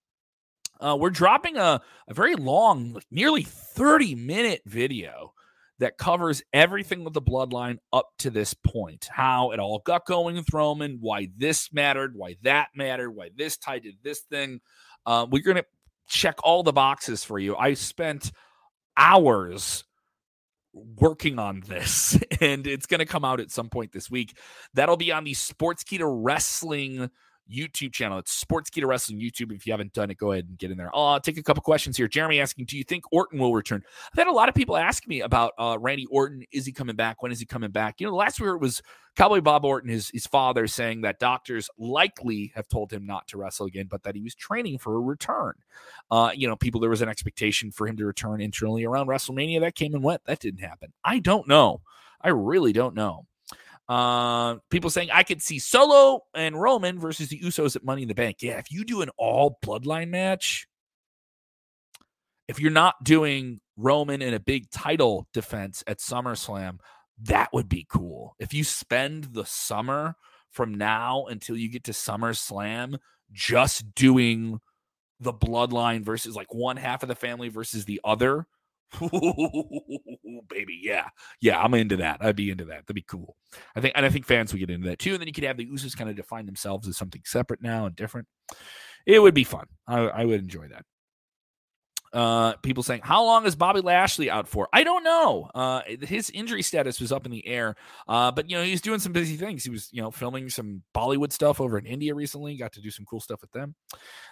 Uh, 0.80 0.98
we're 1.00 1.12
dropping 1.12 1.58
a, 1.58 1.80
a 2.08 2.13
very 2.13 2.36
long, 2.36 3.00
nearly 3.12 3.44
30 3.44 4.15
minute 4.15 4.62
video 4.65 5.34
that 5.81 5.97
covers 5.97 6.43
everything 6.53 7.03
with 7.03 7.13
the 7.13 7.21
bloodline 7.21 7.77
up 7.91 8.11
to 8.19 8.29
this 8.29 8.53
point. 8.53 9.09
How 9.11 9.50
it 9.50 9.59
all 9.59 9.79
got 9.79 10.05
going 10.05 10.35
with 10.35 10.53
Roman, 10.53 11.00
why 11.01 11.29
this 11.35 11.73
mattered, 11.73 12.15
why 12.15 12.38
that 12.43 12.67
mattered, 12.75 13.09
why 13.09 13.31
this 13.35 13.57
tied 13.57 13.83
to 13.83 13.93
this 14.03 14.19
thing. 14.19 14.61
Uh, 15.07 15.25
we're 15.29 15.41
going 15.41 15.57
to 15.57 15.65
check 16.07 16.38
all 16.43 16.61
the 16.61 16.71
boxes 16.71 17.23
for 17.23 17.39
you. 17.39 17.55
I 17.55 17.73
spent 17.73 18.31
hours 18.95 19.83
working 20.71 21.39
on 21.39 21.63
this 21.67 22.15
and 22.39 22.67
it's 22.67 22.85
going 22.85 23.00
to 23.00 23.05
come 23.07 23.25
out 23.25 23.39
at 23.39 23.50
some 23.50 23.69
point 23.69 23.91
this 23.91 24.09
week. 24.09 24.38
That'll 24.75 24.97
be 24.97 25.11
on 25.11 25.23
the 25.23 25.33
Sportskeeda 25.33 26.05
Wrestling 26.07 27.09
YouTube 27.50 27.93
channel. 27.93 28.17
It's 28.17 28.43
Sportskeeda 28.43 28.86
Wrestling 28.86 29.19
YouTube. 29.19 29.53
If 29.53 29.65
you 29.65 29.74
haven't 29.74 29.93
done 29.93 30.10
it, 30.10 30.17
go 30.17 30.31
ahead 30.31 30.45
and 30.48 30.57
get 30.57 30.71
in 30.71 30.77
there. 30.77 30.89
I'll 30.93 31.19
take 31.19 31.38
a 31.38 31.43
couple 31.43 31.62
questions 31.63 31.98
here. 31.98 32.07
Jeremy 32.07 32.39
asking, 32.39 32.65
do 32.65 32.77
you 32.77 32.83
think 32.83 33.03
Orton 33.12 33.39
will 33.39 33.53
return? 33.53 33.83
I've 34.12 34.17
had 34.17 34.27
a 34.27 34.31
lot 34.31 34.50
of 34.50 34.55
people 34.55 34.77
ask 34.77 35.07
me 35.07 35.21
about 35.21 35.53
uh, 35.57 35.77
Randy 35.79 36.05
Orton. 36.07 36.43
Is 36.51 36.65
he 36.65 36.71
coming 36.71 36.95
back? 36.95 37.21
When 37.24 37.31
is 37.31 37.39
he 37.39 37.45
coming 37.45 37.71
back? 37.71 38.00
You 38.00 38.07
know, 38.07 38.15
last 38.15 38.39
year 38.39 38.55
it 38.55 38.60
was 38.60 38.81
Cowboy 39.15 39.41
Bob 39.41 39.65
Orton, 39.65 39.89
his, 39.89 40.10
his 40.10 40.25
father, 40.25 40.67
saying 40.67 41.01
that 41.01 41.19
doctors 41.19 41.69
likely 41.77 42.51
have 42.55 42.67
told 42.67 42.91
him 42.91 43.05
not 43.05 43.27
to 43.27 43.38
wrestle 43.38 43.65
again, 43.65 43.88
but 43.89 44.03
that 44.03 44.15
he 44.15 44.21
was 44.21 44.36
training 44.36 44.77
for 44.77 44.95
a 44.95 45.01
return. 45.01 45.53
Uh, 46.10 46.31
you 46.33 46.48
know, 46.48 46.55
people, 46.55 46.79
there 46.79 46.89
was 46.89 47.01
an 47.01 47.10
expectation 47.10 47.71
for 47.71 47.88
him 47.88 47.98
to 47.98 48.05
return 48.05 48.41
internally 48.41 48.86
around 48.86 49.07
WrestleMania. 49.07 49.60
That 49.60 49.75
came 49.75 49.93
and 49.93 50.03
went. 50.03 50.24
That 50.25 50.39
didn't 50.39 50.62
happen. 50.62 50.93
I 51.03 51.19
don't 51.19 51.48
know. 51.48 51.81
I 52.21 52.29
really 52.29 52.71
don't 52.71 52.95
know. 52.95 53.25
Uh, 53.89 54.55
people 54.69 54.89
saying 54.89 55.09
I 55.11 55.23
could 55.23 55.41
see 55.41 55.59
Solo 55.59 56.21
and 56.33 56.59
Roman 56.59 57.00
versus 57.00 57.29
the 57.29 57.39
Usos 57.39 57.75
at 57.75 57.83
Money 57.83 58.03
in 58.03 58.07
the 58.07 58.15
Bank. 58.15 58.38
Yeah, 58.41 58.57
if 58.57 58.71
you 58.71 58.85
do 58.85 59.01
an 59.01 59.09
all 59.17 59.57
bloodline 59.63 60.09
match, 60.09 60.67
if 62.47 62.59
you're 62.59 62.71
not 62.71 63.03
doing 63.03 63.59
Roman 63.77 64.21
in 64.21 64.33
a 64.33 64.39
big 64.39 64.69
title 64.69 65.27
defense 65.33 65.83
at 65.88 66.00
SummerSlam, 66.00 66.79
that 67.23 67.50
would 67.53 67.69
be 67.69 67.85
cool. 67.89 68.35
If 68.39 68.53
you 68.53 68.63
spend 68.63 69.33
the 69.33 69.45
summer 69.45 70.15
from 70.51 70.75
now 70.75 71.25
until 71.27 71.57
you 71.57 71.69
get 71.69 71.85
to 71.85 71.91
SummerSlam 71.91 72.97
just 73.31 73.93
doing 73.95 74.59
the 75.19 75.33
bloodline 75.33 76.03
versus 76.03 76.35
like 76.35 76.53
one 76.53 76.77
half 76.77 77.03
of 77.03 77.09
the 77.09 77.15
family 77.15 77.50
versus 77.50 77.85
the 77.85 78.01
other, 78.03 78.47
Ooh, 79.01 80.41
baby, 80.50 80.79
yeah, 80.81 81.07
yeah, 81.39 81.62
I'm 81.62 81.74
into 81.74 81.98
that. 81.98 82.17
I'd 82.21 82.36
be 82.36 82.50
into 82.51 82.65
that. 82.65 82.86
That'd 82.88 82.95
be 82.95 83.01
cool. 83.03 83.36
I 83.75 83.81
think, 83.81 83.93
and 83.95 84.05
I 84.05 84.10
think 84.10 84.25
fans 84.25 84.51
would 84.53 84.60
get 84.60 84.69
into 84.69 84.89
that 84.89 85.00
too. 85.00 85.12
And 85.13 85.21
then 85.21 85.27
you 85.27 85.33
could 85.33 85.43
have 85.43 85.57
the 85.57 85.65
Usos 85.65 85.95
kind 85.98 86.10
of 86.10 86.15
define 86.15 86.45
themselves 86.45 86.88
as 86.88 86.98
something 86.98 87.21
separate 87.25 87.62
now 87.62 87.86
and 87.86 87.95
different. 87.95 88.27
it 89.05 89.19
would 89.19 89.33
be 89.33 89.43
fun. 89.43 89.65
I, 89.88 90.00
I 90.00 90.25
would 90.25 90.41
enjoy 90.41 90.67
that. 90.69 90.86
Uh, 92.13 92.53
people 92.58 92.84
saying, 92.84 93.01
how 93.03 93.24
long 93.24 93.46
is 93.46 93.56
Bobby 93.56 93.80
Lashley 93.80 94.30
out 94.30 94.48
for? 94.48 94.68
I 94.74 94.84
don't 94.84 95.03
know. 95.03 95.50
Uh, 95.56 95.82
his 96.01 96.30
injury 96.30 96.62
status 96.62 97.00
was 97.00 97.12
up 97.12 97.25
in 97.25 97.32
the 97.32 97.46
air. 97.48 97.75
Uh, 98.08 98.32
but 98.32 98.50
you 98.50 98.58
know, 98.58 98.63
he's 98.63 98.82
doing 98.82 99.00
some 99.00 99.13
busy 99.13 99.38
things. 99.38 99.63
He 99.63 99.70
was, 99.70 99.89
you 99.94 100.01
know, 100.01 100.12
filming 100.12 100.50
some 100.50 100.84
Bollywood 100.94 101.32
stuff 101.32 101.62
over 101.62 101.77
in 101.77 101.86
India 101.86 102.13
recently. 102.13 102.58
Got 102.58 102.74
to 102.74 102.82
do 102.82 102.91
some 102.91 103.06
cool 103.06 103.22
stuff 103.22 103.41
with 103.41 103.51
them. 103.51 103.75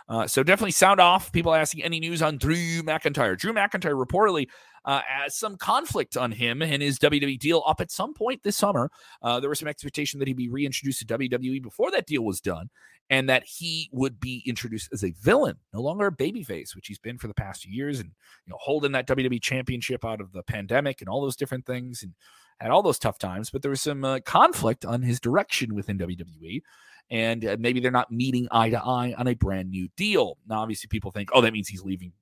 Uh, 0.10 0.28
so 0.28 0.44
definitely 0.44 0.72
sound 0.72 1.00
off. 1.00 1.32
People 1.32 1.54
asking 1.54 1.84
any 1.84 2.00
news 2.00 2.22
on 2.22 2.38
Drew 2.38 2.56
McIntyre. 2.84 3.38
Drew 3.38 3.54
McIntyre 3.54 3.96
reportedly 3.96 4.48
uh, 4.86 5.02
as 5.26 5.36
some 5.36 5.58
conflict 5.58 6.18
on 6.18 6.32
him 6.32 6.62
and 6.62 6.82
his 6.82 7.00
WWE 7.00 7.38
deal 7.40 7.64
up 7.66 7.82
at 7.82 7.92
some 7.92 8.14
point 8.14 8.44
this 8.44 8.58
summer. 8.58 8.90
Uh, 9.22 9.40
there 9.40 9.50
was 9.50 9.60
some 9.60 9.68
expectation 9.68 10.20
that 10.20 10.28
he'd 10.28 10.38
be 10.38 10.50
reintroduced 10.50 11.00
to 11.00 11.18
WWE 11.18 11.62
before 11.62 11.92
that 11.92 12.06
deal 12.06 12.24
was 12.24 12.42
done, 12.42 12.70
and 13.10 13.30
that 13.30 13.44
he 13.46 13.90
would 13.92 14.20
be 14.20 14.44
introduced 14.46 14.90
as 14.94 15.04
a 15.04 15.14
villain, 15.22 15.58
no 15.74 15.82
longer 15.82 16.08
a 16.08 16.12
babyface, 16.12 16.76
which 16.76 16.88
he's 16.88 17.00
been 17.00 17.18
for 17.18 17.28
the 17.28 17.34
past 17.34 17.64
few 17.64 17.74
years, 17.74 18.00
and 18.00 18.10
you 18.46 18.52
know 18.52 18.58
holding 18.60 18.92
that 18.94 19.08
WWE 19.08 19.42
championship 19.42 20.06
out 20.06 20.22
of 20.22 20.32
the 20.32 20.44
pandemic 20.44 21.02
and 21.02 21.10
all 21.10 21.22
those 21.22 21.36
different 21.36 21.66
things, 21.66 22.04
and 22.04 22.14
had 22.60 22.72
all 22.72 22.84
those 22.84 23.00
tough 23.00 23.20
times. 23.20 23.50
But 23.50 23.62
there 23.62 23.72
was 23.72 23.82
some 23.82 24.04
uh, 24.04 24.20
conflict 24.26 24.86
on 24.86 25.02
his 25.02 25.20
direction 25.20 25.76
within 25.76 25.98
WWE 25.98 26.62
and 27.10 27.46
uh, 27.46 27.58
maybe 27.60 27.80
they're 27.80 27.92
not 27.92 28.12
meeting 28.12 28.48
eye 28.52 28.70
to 28.70 28.80
eye 28.80 29.14
on 29.18 29.28
a 29.28 29.34
brand 29.34 29.72
new 29.72 29.88
deal. 29.98 30.38
Now, 30.48 30.62
obviously, 30.62 30.88
people 30.88 31.12
think, 31.12 31.30
oh, 31.34 31.42
that 31.42 31.54
means 31.54 31.68
he's 31.68 31.84
leaving 31.84 32.14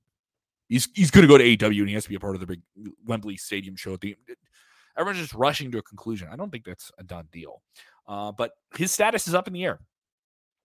he's 0.68 0.88
he's 0.94 1.10
going 1.10 1.22
to 1.22 1.28
go 1.28 1.38
to 1.38 1.44
AEW 1.44 1.80
and 1.80 1.88
he 1.88 1.94
has 1.94 2.04
to 2.04 2.10
be 2.10 2.16
a 2.16 2.20
part 2.20 2.34
of 2.34 2.40
the 2.40 2.46
big 2.46 2.62
Wembley 3.04 3.36
Stadium 3.36 3.76
show. 3.76 3.96
The 3.96 4.16
everyone's 4.96 5.20
just 5.20 5.34
rushing 5.34 5.70
to 5.72 5.78
a 5.78 5.82
conclusion. 5.82 6.28
I 6.30 6.36
don't 6.36 6.50
think 6.50 6.64
that's 6.64 6.90
a 6.98 7.04
done 7.04 7.28
deal. 7.32 7.62
Uh, 8.06 8.32
but 8.32 8.52
his 8.76 8.90
status 8.90 9.28
is 9.28 9.34
up 9.34 9.46
in 9.46 9.52
the 9.52 9.64
air. 9.64 9.80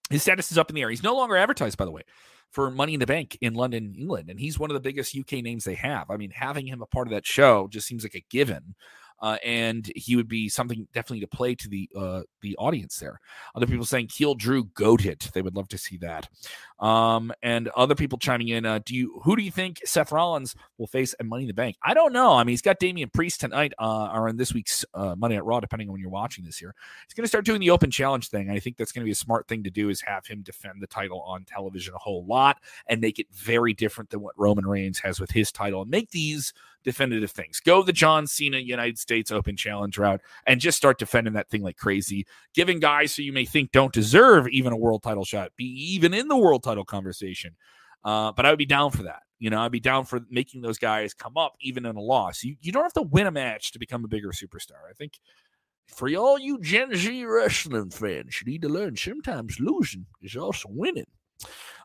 His 0.10 0.22
status 0.22 0.52
is 0.52 0.58
up 0.58 0.70
in 0.70 0.76
the 0.76 0.82
air. 0.82 0.90
He's 0.90 1.04
no 1.04 1.16
longer 1.16 1.36
advertised, 1.36 1.78
by 1.78 1.86
the 1.86 1.92
way, 1.92 2.04
for 2.52 2.70
Money 2.70 2.94
in 2.94 3.00
the 3.00 3.06
Bank 3.06 3.38
in 3.42 3.54
London, 3.54 3.96
England, 3.98 4.30
and 4.30 4.40
he's 4.40 4.60
one 4.60 4.70
of 4.70 4.76
the 4.76 4.80
biggest 4.80 5.18
UK 5.18 5.44
names 5.44 5.64
they 5.64 5.76
have. 5.76 6.10
I 6.10 6.18
mean, 6.18 6.32
having 6.32 6.68
him 6.68 6.82
a 6.82 6.86
part 6.86 7.08
of 7.08 7.14
that 7.14 7.26
show 7.26 7.68
just 7.70 7.88
seems 7.88 8.04
like 8.04 8.16
a 8.16 8.24
given 8.30 8.76
uh, 9.24 9.38
and 9.42 9.90
he 9.96 10.18
would 10.18 10.28
be 10.28 10.50
something 10.50 10.86
definitely 10.94 11.22
to 11.22 11.28
play 11.28 11.56
to 11.56 11.70
the 11.70 11.90
uh, 11.98 12.22
the 12.42 12.58
audience 12.58 12.98
there. 12.98 13.22
Other 13.56 13.66
people 13.66 13.86
saying 13.86 14.08
Keel 14.08 14.36
Drew 14.36 14.66
goated. 14.66 15.32
They 15.32 15.42
would 15.42 15.56
love 15.56 15.70
to 15.70 15.78
see 15.78 15.98
that. 16.00 16.28
Um, 16.84 17.32
and 17.42 17.70
other 17.70 17.96
people 17.96 18.18
chiming 18.18 18.50
in. 18.50 18.66
Uh, 18.66 18.80
do 18.84 18.94
you 18.94 19.22
who 19.24 19.38
do 19.38 19.42
you 19.42 19.52
think 19.52 19.80
Seth 19.86 20.12
Rollins 20.12 20.54
will 20.78 20.86
face 20.86 21.16
at 21.18 21.26
Money 21.26 21.44
in 21.44 21.48
the 21.48 21.54
Bank? 21.54 21.78
I 21.82 21.94
don't 21.94 22.12
know. 22.12 22.34
I 22.34 22.44
mean, 22.44 22.52
he's 22.52 22.62
got 22.62 22.78
Damian 22.78 23.10
Priest 23.10 23.40
tonight, 23.40 23.72
uh, 23.80 24.12
or 24.14 24.28
in 24.28 24.36
this 24.36 24.54
week's 24.54 24.84
uh, 24.94 25.16
Monday 25.18 25.38
at 25.38 25.46
Raw, 25.46 25.62
depending 25.62 25.88
on 25.88 25.94
when 25.94 26.02
you're 26.02 26.10
watching 26.10 26.44
this 26.44 26.58
here. 26.58 26.76
He's 27.08 27.14
going 27.14 27.24
to 27.24 27.30
start 27.30 27.46
doing 27.46 27.62
the 27.62 27.70
open 27.70 27.90
challenge 27.90 28.28
thing. 28.28 28.50
I 28.50 28.60
think 28.60 28.76
that's 28.76 28.92
going 28.92 29.04
to 29.04 29.06
be 29.06 29.14
a 29.14 29.16
smart 29.16 29.48
thing 29.48 29.64
to 29.64 29.70
do. 29.70 29.88
Is 29.88 30.02
have 30.02 30.28
him 30.28 30.42
defend 30.42 30.82
the 30.82 30.88
title 30.88 31.22
on 31.22 31.46
television 31.46 31.94
a 31.94 32.00
whole 32.00 32.26
lot 32.26 32.58
and 32.88 33.00
make 33.00 33.18
it 33.18 33.28
very 33.32 33.74
different 33.74 34.10
than 34.10 34.20
what 34.20 34.38
Roman 34.38 34.66
Reigns 34.66 35.00
has 35.00 35.22
with 35.22 35.32
his 35.32 35.54
title, 35.54 35.84
and 35.84 35.90
make 35.90 36.12
these 36.12 36.54
definitive 36.84 37.32
things. 37.32 37.60
Go 37.60 37.82
the 37.82 37.94
John 37.94 38.28
Cena 38.28 38.58
United 38.58 39.00
States 39.00 39.32
Open 39.32 39.56
Challenge 39.56 39.98
route 39.98 40.22
and 40.46 40.60
just 40.60 40.78
start 40.78 41.00
defending 41.00 41.34
that 41.34 41.50
thing 41.50 41.62
like 41.62 41.78
crazy, 41.78 42.28
giving 42.54 42.80
guys 42.80 43.16
who 43.16 43.24
you 43.24 43.32
may 43.32 43.46
think 43.46 43.72
don't 43.72 43.94
deserve 43.94 44.48
even 44.50 44.74
a 44.74 44.78
world 44.78 45.02
title 45.02 45.24
shot 45.24 45.52
be 45.56 45.66
even 45.66 46.14
in 46.14 46.28
the 46.28 46.36
world 46.36 46.62
title 46.62 46.73
conversation. 46.82 47.56
Uh, 48.04 48.32
but 48.32 48.46
I 48.46 48.50
would 48.50 48.60
be 48.60 48.66
down 48.66 48.92
for 48.92 49.04
that. 49.04 49.22
You 49.40 49.50
know, 49.50 49.62
I'd 49.62 49.72
be 49.72 49.80
down 49.80 50.06
for 50.06 50.22
making 50.30 50.62
those 50.62 50.78
guys 50.78 51.14
come 51.14 51.38
up 51.38 51.54
even 51.62 51.86
in 51.86 51.96
a 51.96 52.02
loss. 52.02 52.44
You, 52.44 52.56
you 52.62 52.72
don't 52.72 52.84
have 52.84 52.94
to 52.94 53.02
win 53.02 53.28
a 53.28 53.32
match 53.32 53.72
to 53.74 53.80
become 53.80 54.06
a 54.06 54.08
bigger 54.08 54.30
superstar. 54.30 54.90
I 54.90 54.94
think 54.94 55.20
for 55.88 56.14
all 56.16 56.40
you 56.40 56.60
Gen 56.62 56.96
Z 56.96 57.26
wrestling 57.26 57.90
fans, 57.90 58.42
you 58.42 58.52
need 58.52 58.62
to 58.62 58.70
learn 58.70 58.96
sometimes 58.96 59.60
losing 59.60 60.06
is 60.22 60.36
also 60.36 60.70
winning. 60.72 61.08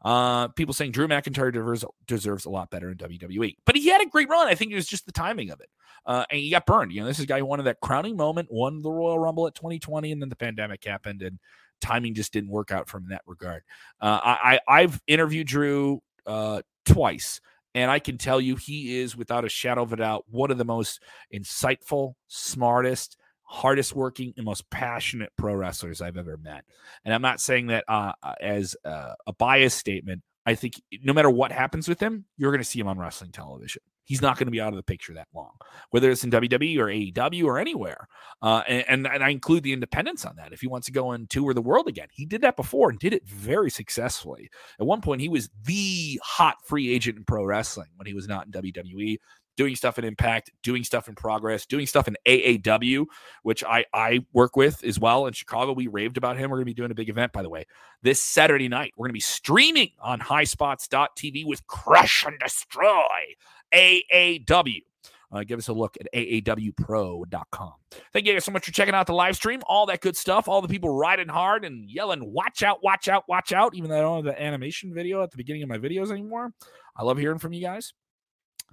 Uh, 0.04 0.48
people 0.48 0.72
saying 0.72 0.92
Drew 0.92 1.08
McIntyre 1.08 1.52
deserves, 1.52 1.84
deserves 2.06 2.44
a 2.44 2.50
lot 2.50 2.70
better 2.70 2.90
in 2.90 2.96
WWE, 2.96 3.56
but 3.66 3.74
he 3.74 3.88
had 3.88 4.00
a 4.00 4.06
great 4.06 4.28
run. 4.28 4.46
I 4.46 4.54
think 4.54 4.70
it 4.70 4.76
was 4.76 4.86
just 4.86 5.06
the 5.06 5.12
timing 5.12 5.50
of 5.50 5.60
it. 5.60 5.68
Uh, 6.06 6.24
and 6.30 6.40
he 6.40 6.50
got 6.50 6.64
burned. 6.64 6.92
You 6.92 7.00
know, 7.00 7.06
this 7.06 7.18
is 7.18 7.24
a 7.24 7.26
guy 7.26 7.40
who 7.40 7.44
wanted 7.44 7.64
that 7.64 7.80
crowning 7.80 8.16
moment, 8.16 8.48
won 8.50 8.82
the 8.82 8.90
Royal 8.90 9.18
Rumble 9.18 9.46
at 9.46 9.54
2020, 9.54 10.12
and 10.12 10.22
then 10.22 10.28
the 10.28 10.36
pandemic 10.36 10.84
happened, 10.84 11.22
and 11.22 11.38
timing 11.80 12.14
just 12.14 12.32
didn't 12.32 12.50
work 12.50 12.70
out 12.70 12.88
from 12.88 13.08
that 13.10 13.22
regard. 13.26 13.62
Uh, 14.00 14.20
I, 14.22 14.60
I 14.68 14.80
have 14.82 15.00
interviewed 15.06 15.46
Drew 15.46 16.00
uh, 16.26 16.62
twice, 16.84 17.40
and 17.74 17.90
I 17.90 17.98
can 17.98 18.18
tell 18.18 18.40
you 18.40 18.56
he 18.56 18.98
is 18.98 19.16
without 19.16 19.44
a 19.44 19.48
shadow 19.48 19.82
of 19.82 19.92
a 19.92 19.96
doubt 19.96 20.24
one 20.28 20.50
of 20.50 20.58
the 20.58 20.64
most 20.64 21.02
insightful, 21.34 22.14
smartest, 22.28 23.16
hardest 23.42 23.94
working 23.94 24.34
and 24.36 24.44
most 24.44 24.68
passionate 24.70 25.32
pro 25.36 25.54
wrestlers 25.54 26.00
I've 26.00 26.16
ever 26.16 26.36
met. 26.36 26.64
And 27.04 27.14
I'm 27.14 27.22
not 27.22 27.40
saying 27.40 27.68
that 27.68 27.84
uh, 27.88 28.12
uh 28.22 28.34
as 28.40 28.76
uh, 28.84 29.14
a 29.26 29.32
bias 29.32 29.74
statement. 29.74 30.22
I 30.44 30.54
think 30.54 30.80
no 31.02 31.12
matter 31.12 31.28
what 31.28 31.52
happens 31.52 31.88
with 31.88 32.00
him, 32.00 32.24
you're 32.38 32.52
going 32.52 32.62
to 32.62 32.68
see 32.68 32.80
him 32.80 32.88
on 32.88 32.98
wrestling 32.98 33.32
television. 33.32 33.82
He's 34.08 34.22
not 34.22 34.38
going 34.38 34.46
to 34.46 34.50
be 34.50 34.60
out 34.60 34.72
of 34.72 34.76
the 34.76 34.82
picture 34.82 35.12
that 35.12 35.28
long, 35.34 35.52
whether 35.90 36.10
it's 36.10 36.24
in 36.24 36.30
WWE 36.30 36.78
or 36.78 36.86
AEW 36.86 37.44
or 37.44 37.58
anywhere. 37.58 38.08
Uh, 38.40 38.62
and, 38.66 39.06
and, 39.06 39.22
I 39.22 39.28
include 39.28 39.64
the 39.64 39.74
independents 39.74 40.24
on 40.24 40.34
that. 40.36 40.50
If 40.50 40.62
he 40.62 40.66
wants 40.66 40.86
to 40.86 40.92
go 40.92 41.10
and 41.10 41.28
tour 41.28 41.52
the 41.52 41.60
world 41.60 41.88
again, 41.88 42.08
he 42.10 42.24
did 42.24 42.40
that 42.40 42.56
before 42.56 42.88
and 42.88 42.98
did 42.98 43.12
it 43.12 43.28
very 43.28 43.70
successfully. 43.70 44.48
At 44.80 44.86
one 44.86 45.02
point, 45.02 45.20
he 45.20 45.28
was 45.28 45.50
the 45.64 46.18
hot 46.24 46.56
free 46.64 46.90
agent 46.90 47.18
in 47.18 47.24
pro 47.24 47.44
wrestling 47.44 47.88
when 47.96 48.06
he 48.06 48.14
was 48.14 48.26
not 48.26 48.46
in 48.46 48.52
WWE 48.52 49.18
doing 49.58 49.74
stuff 49.74 49.98
in 49.98 50.04
Impact, 50.04 50.52
doing 50.62 50.84
stuff 50.84 51.08
in 51.08 51.16
Progress, 51.16 51.66
doing 51.66 51.84
stuff 51.84 52.06
in 52.08 52.16
AAW, 52.26 53.04
which 53.42 53.62
I 53.64 53.84
I 53.92 54.24
work 54.32 54.56
with 54.56 54.82
as 54.84 54.98
well 54.98 55.26
in 55.26 55.34
Chicago. 55.34 55.72
We 55.72 55.88
raved 55.88 56.16
about 56.16 56.38
him. 56.38 56.48
We're 56.48 56.58
going 56.58 56.66
to 56.66 56.70
be 56.70 56.74
doing 56.74 56.92
a 56.92 56.94
big 56.94 57.10
event, 57.10 57.32
by 57.32 57.42
the 57.42 57.50
way, 57.50 57.66
this 58.00 58.22
Saturday 58.22 58.68
night. 58.68 58.94
We're 58.96 59.06
going 59.06 59.10
to 59.10 59.14
be 59.14 59.20
streaming 59.20 59.90
on 60.00 60.20
highspots.tv 60.20 61.44
with 61.44 61.66
Crush 61.66 62.24
and 62.24 62.38
Destroy 62.38 63.34
AAW. 63.72 64.82
Uh, 65.30 65.44
give 65.44 65.58
us 65.58 65.68
a 65.68 65.72
look 65.72 65.96
at 66.00 66.06
aawpro.com. 66.14 67.72
Thank 68.12 68.26
you 68.26 68.32
guys 68.32 68.44
so 68.44 68.52
much 68.52 68.64
for 68.64 68.72
checking 68.72 68.94
out 68.94 69.06
the 69.06 69.12
live 69.12 69.36
stream. 69.36 69.60
All 69.66 69.84
that 69.86 70.00
good 70.00 70.16
stuff. 70.16 70.48
All 70.48 70.62
the 70.62 70.68
people 70.68 70.88
riding 70.88 71.28
hard 71.28 71.64
and 71.64 71.88
yelling, 71.90 72.32
watch 72.32 72.62
out, 72.62 72.82
watch 72.82 73.08
out, 73.08 73.24
watch 73.28 73.52
out. 73.52 73.74
Even 73.74 73.90
though 73.90 73.98
I 73.98 74.00
don't 74.00 74.24
have 74.24 74.36
the 74.36 74.42
animation 74.42 74.94
video 74.94 75.22
at 75.22 75.30
the 75.30 75.36
beginning 75.36 75.62
of 75.62 75.68
my 75.68 75.78
videos 75.78 76.10
anymore. 76.10 76.52
I 76.96 77.02
love 77.02 77.18
hearing 77.18 77.38
from 77.38 77.52
you 77.52 77.60
guys. 77.60 77.92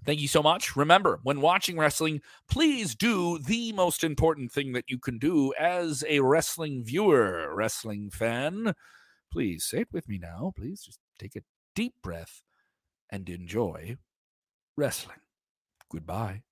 Thank 0.06 0.22
you 0.22 0.28
so 0.28 0.44
much. 0.44 0.76
Remember, 0.76 1.20
when 1.24 1.42
watching 1.42 1.78
wrestling, 1.78 2.22
please 2.50 2.96
do 2.96 3.40
the 3.40 3.74
most 3.74 4.04
important 4.04 4.52
thing 4.52 4.74
that 4.74 4.86
you 4.88 5.00
can 5.00 5.18
do 5.18 5.54
as 5.60 6.04
a 6.08 6.20
wrestling 6.20 6.84
viewer, 6.84 7.54
wrestling 7.54 8.12
fan. 8.12 8.76
Please 9.32 9.66
say 9.66 9.80
it 9.80 9.88
with 9.92 10.08
me 10.08 10.20
now. 10.20 10.54
Please 10.56 10.82
just 10.84 11.00
take 11.20 11.36
a 11.36 11.42
deep 11.74 11.96
breath 12.04 12.44
and 13.10 13.28
enjoy 13.30 13.98
wrestling. 14.78 15.20
Goodbye. 15.92 16.45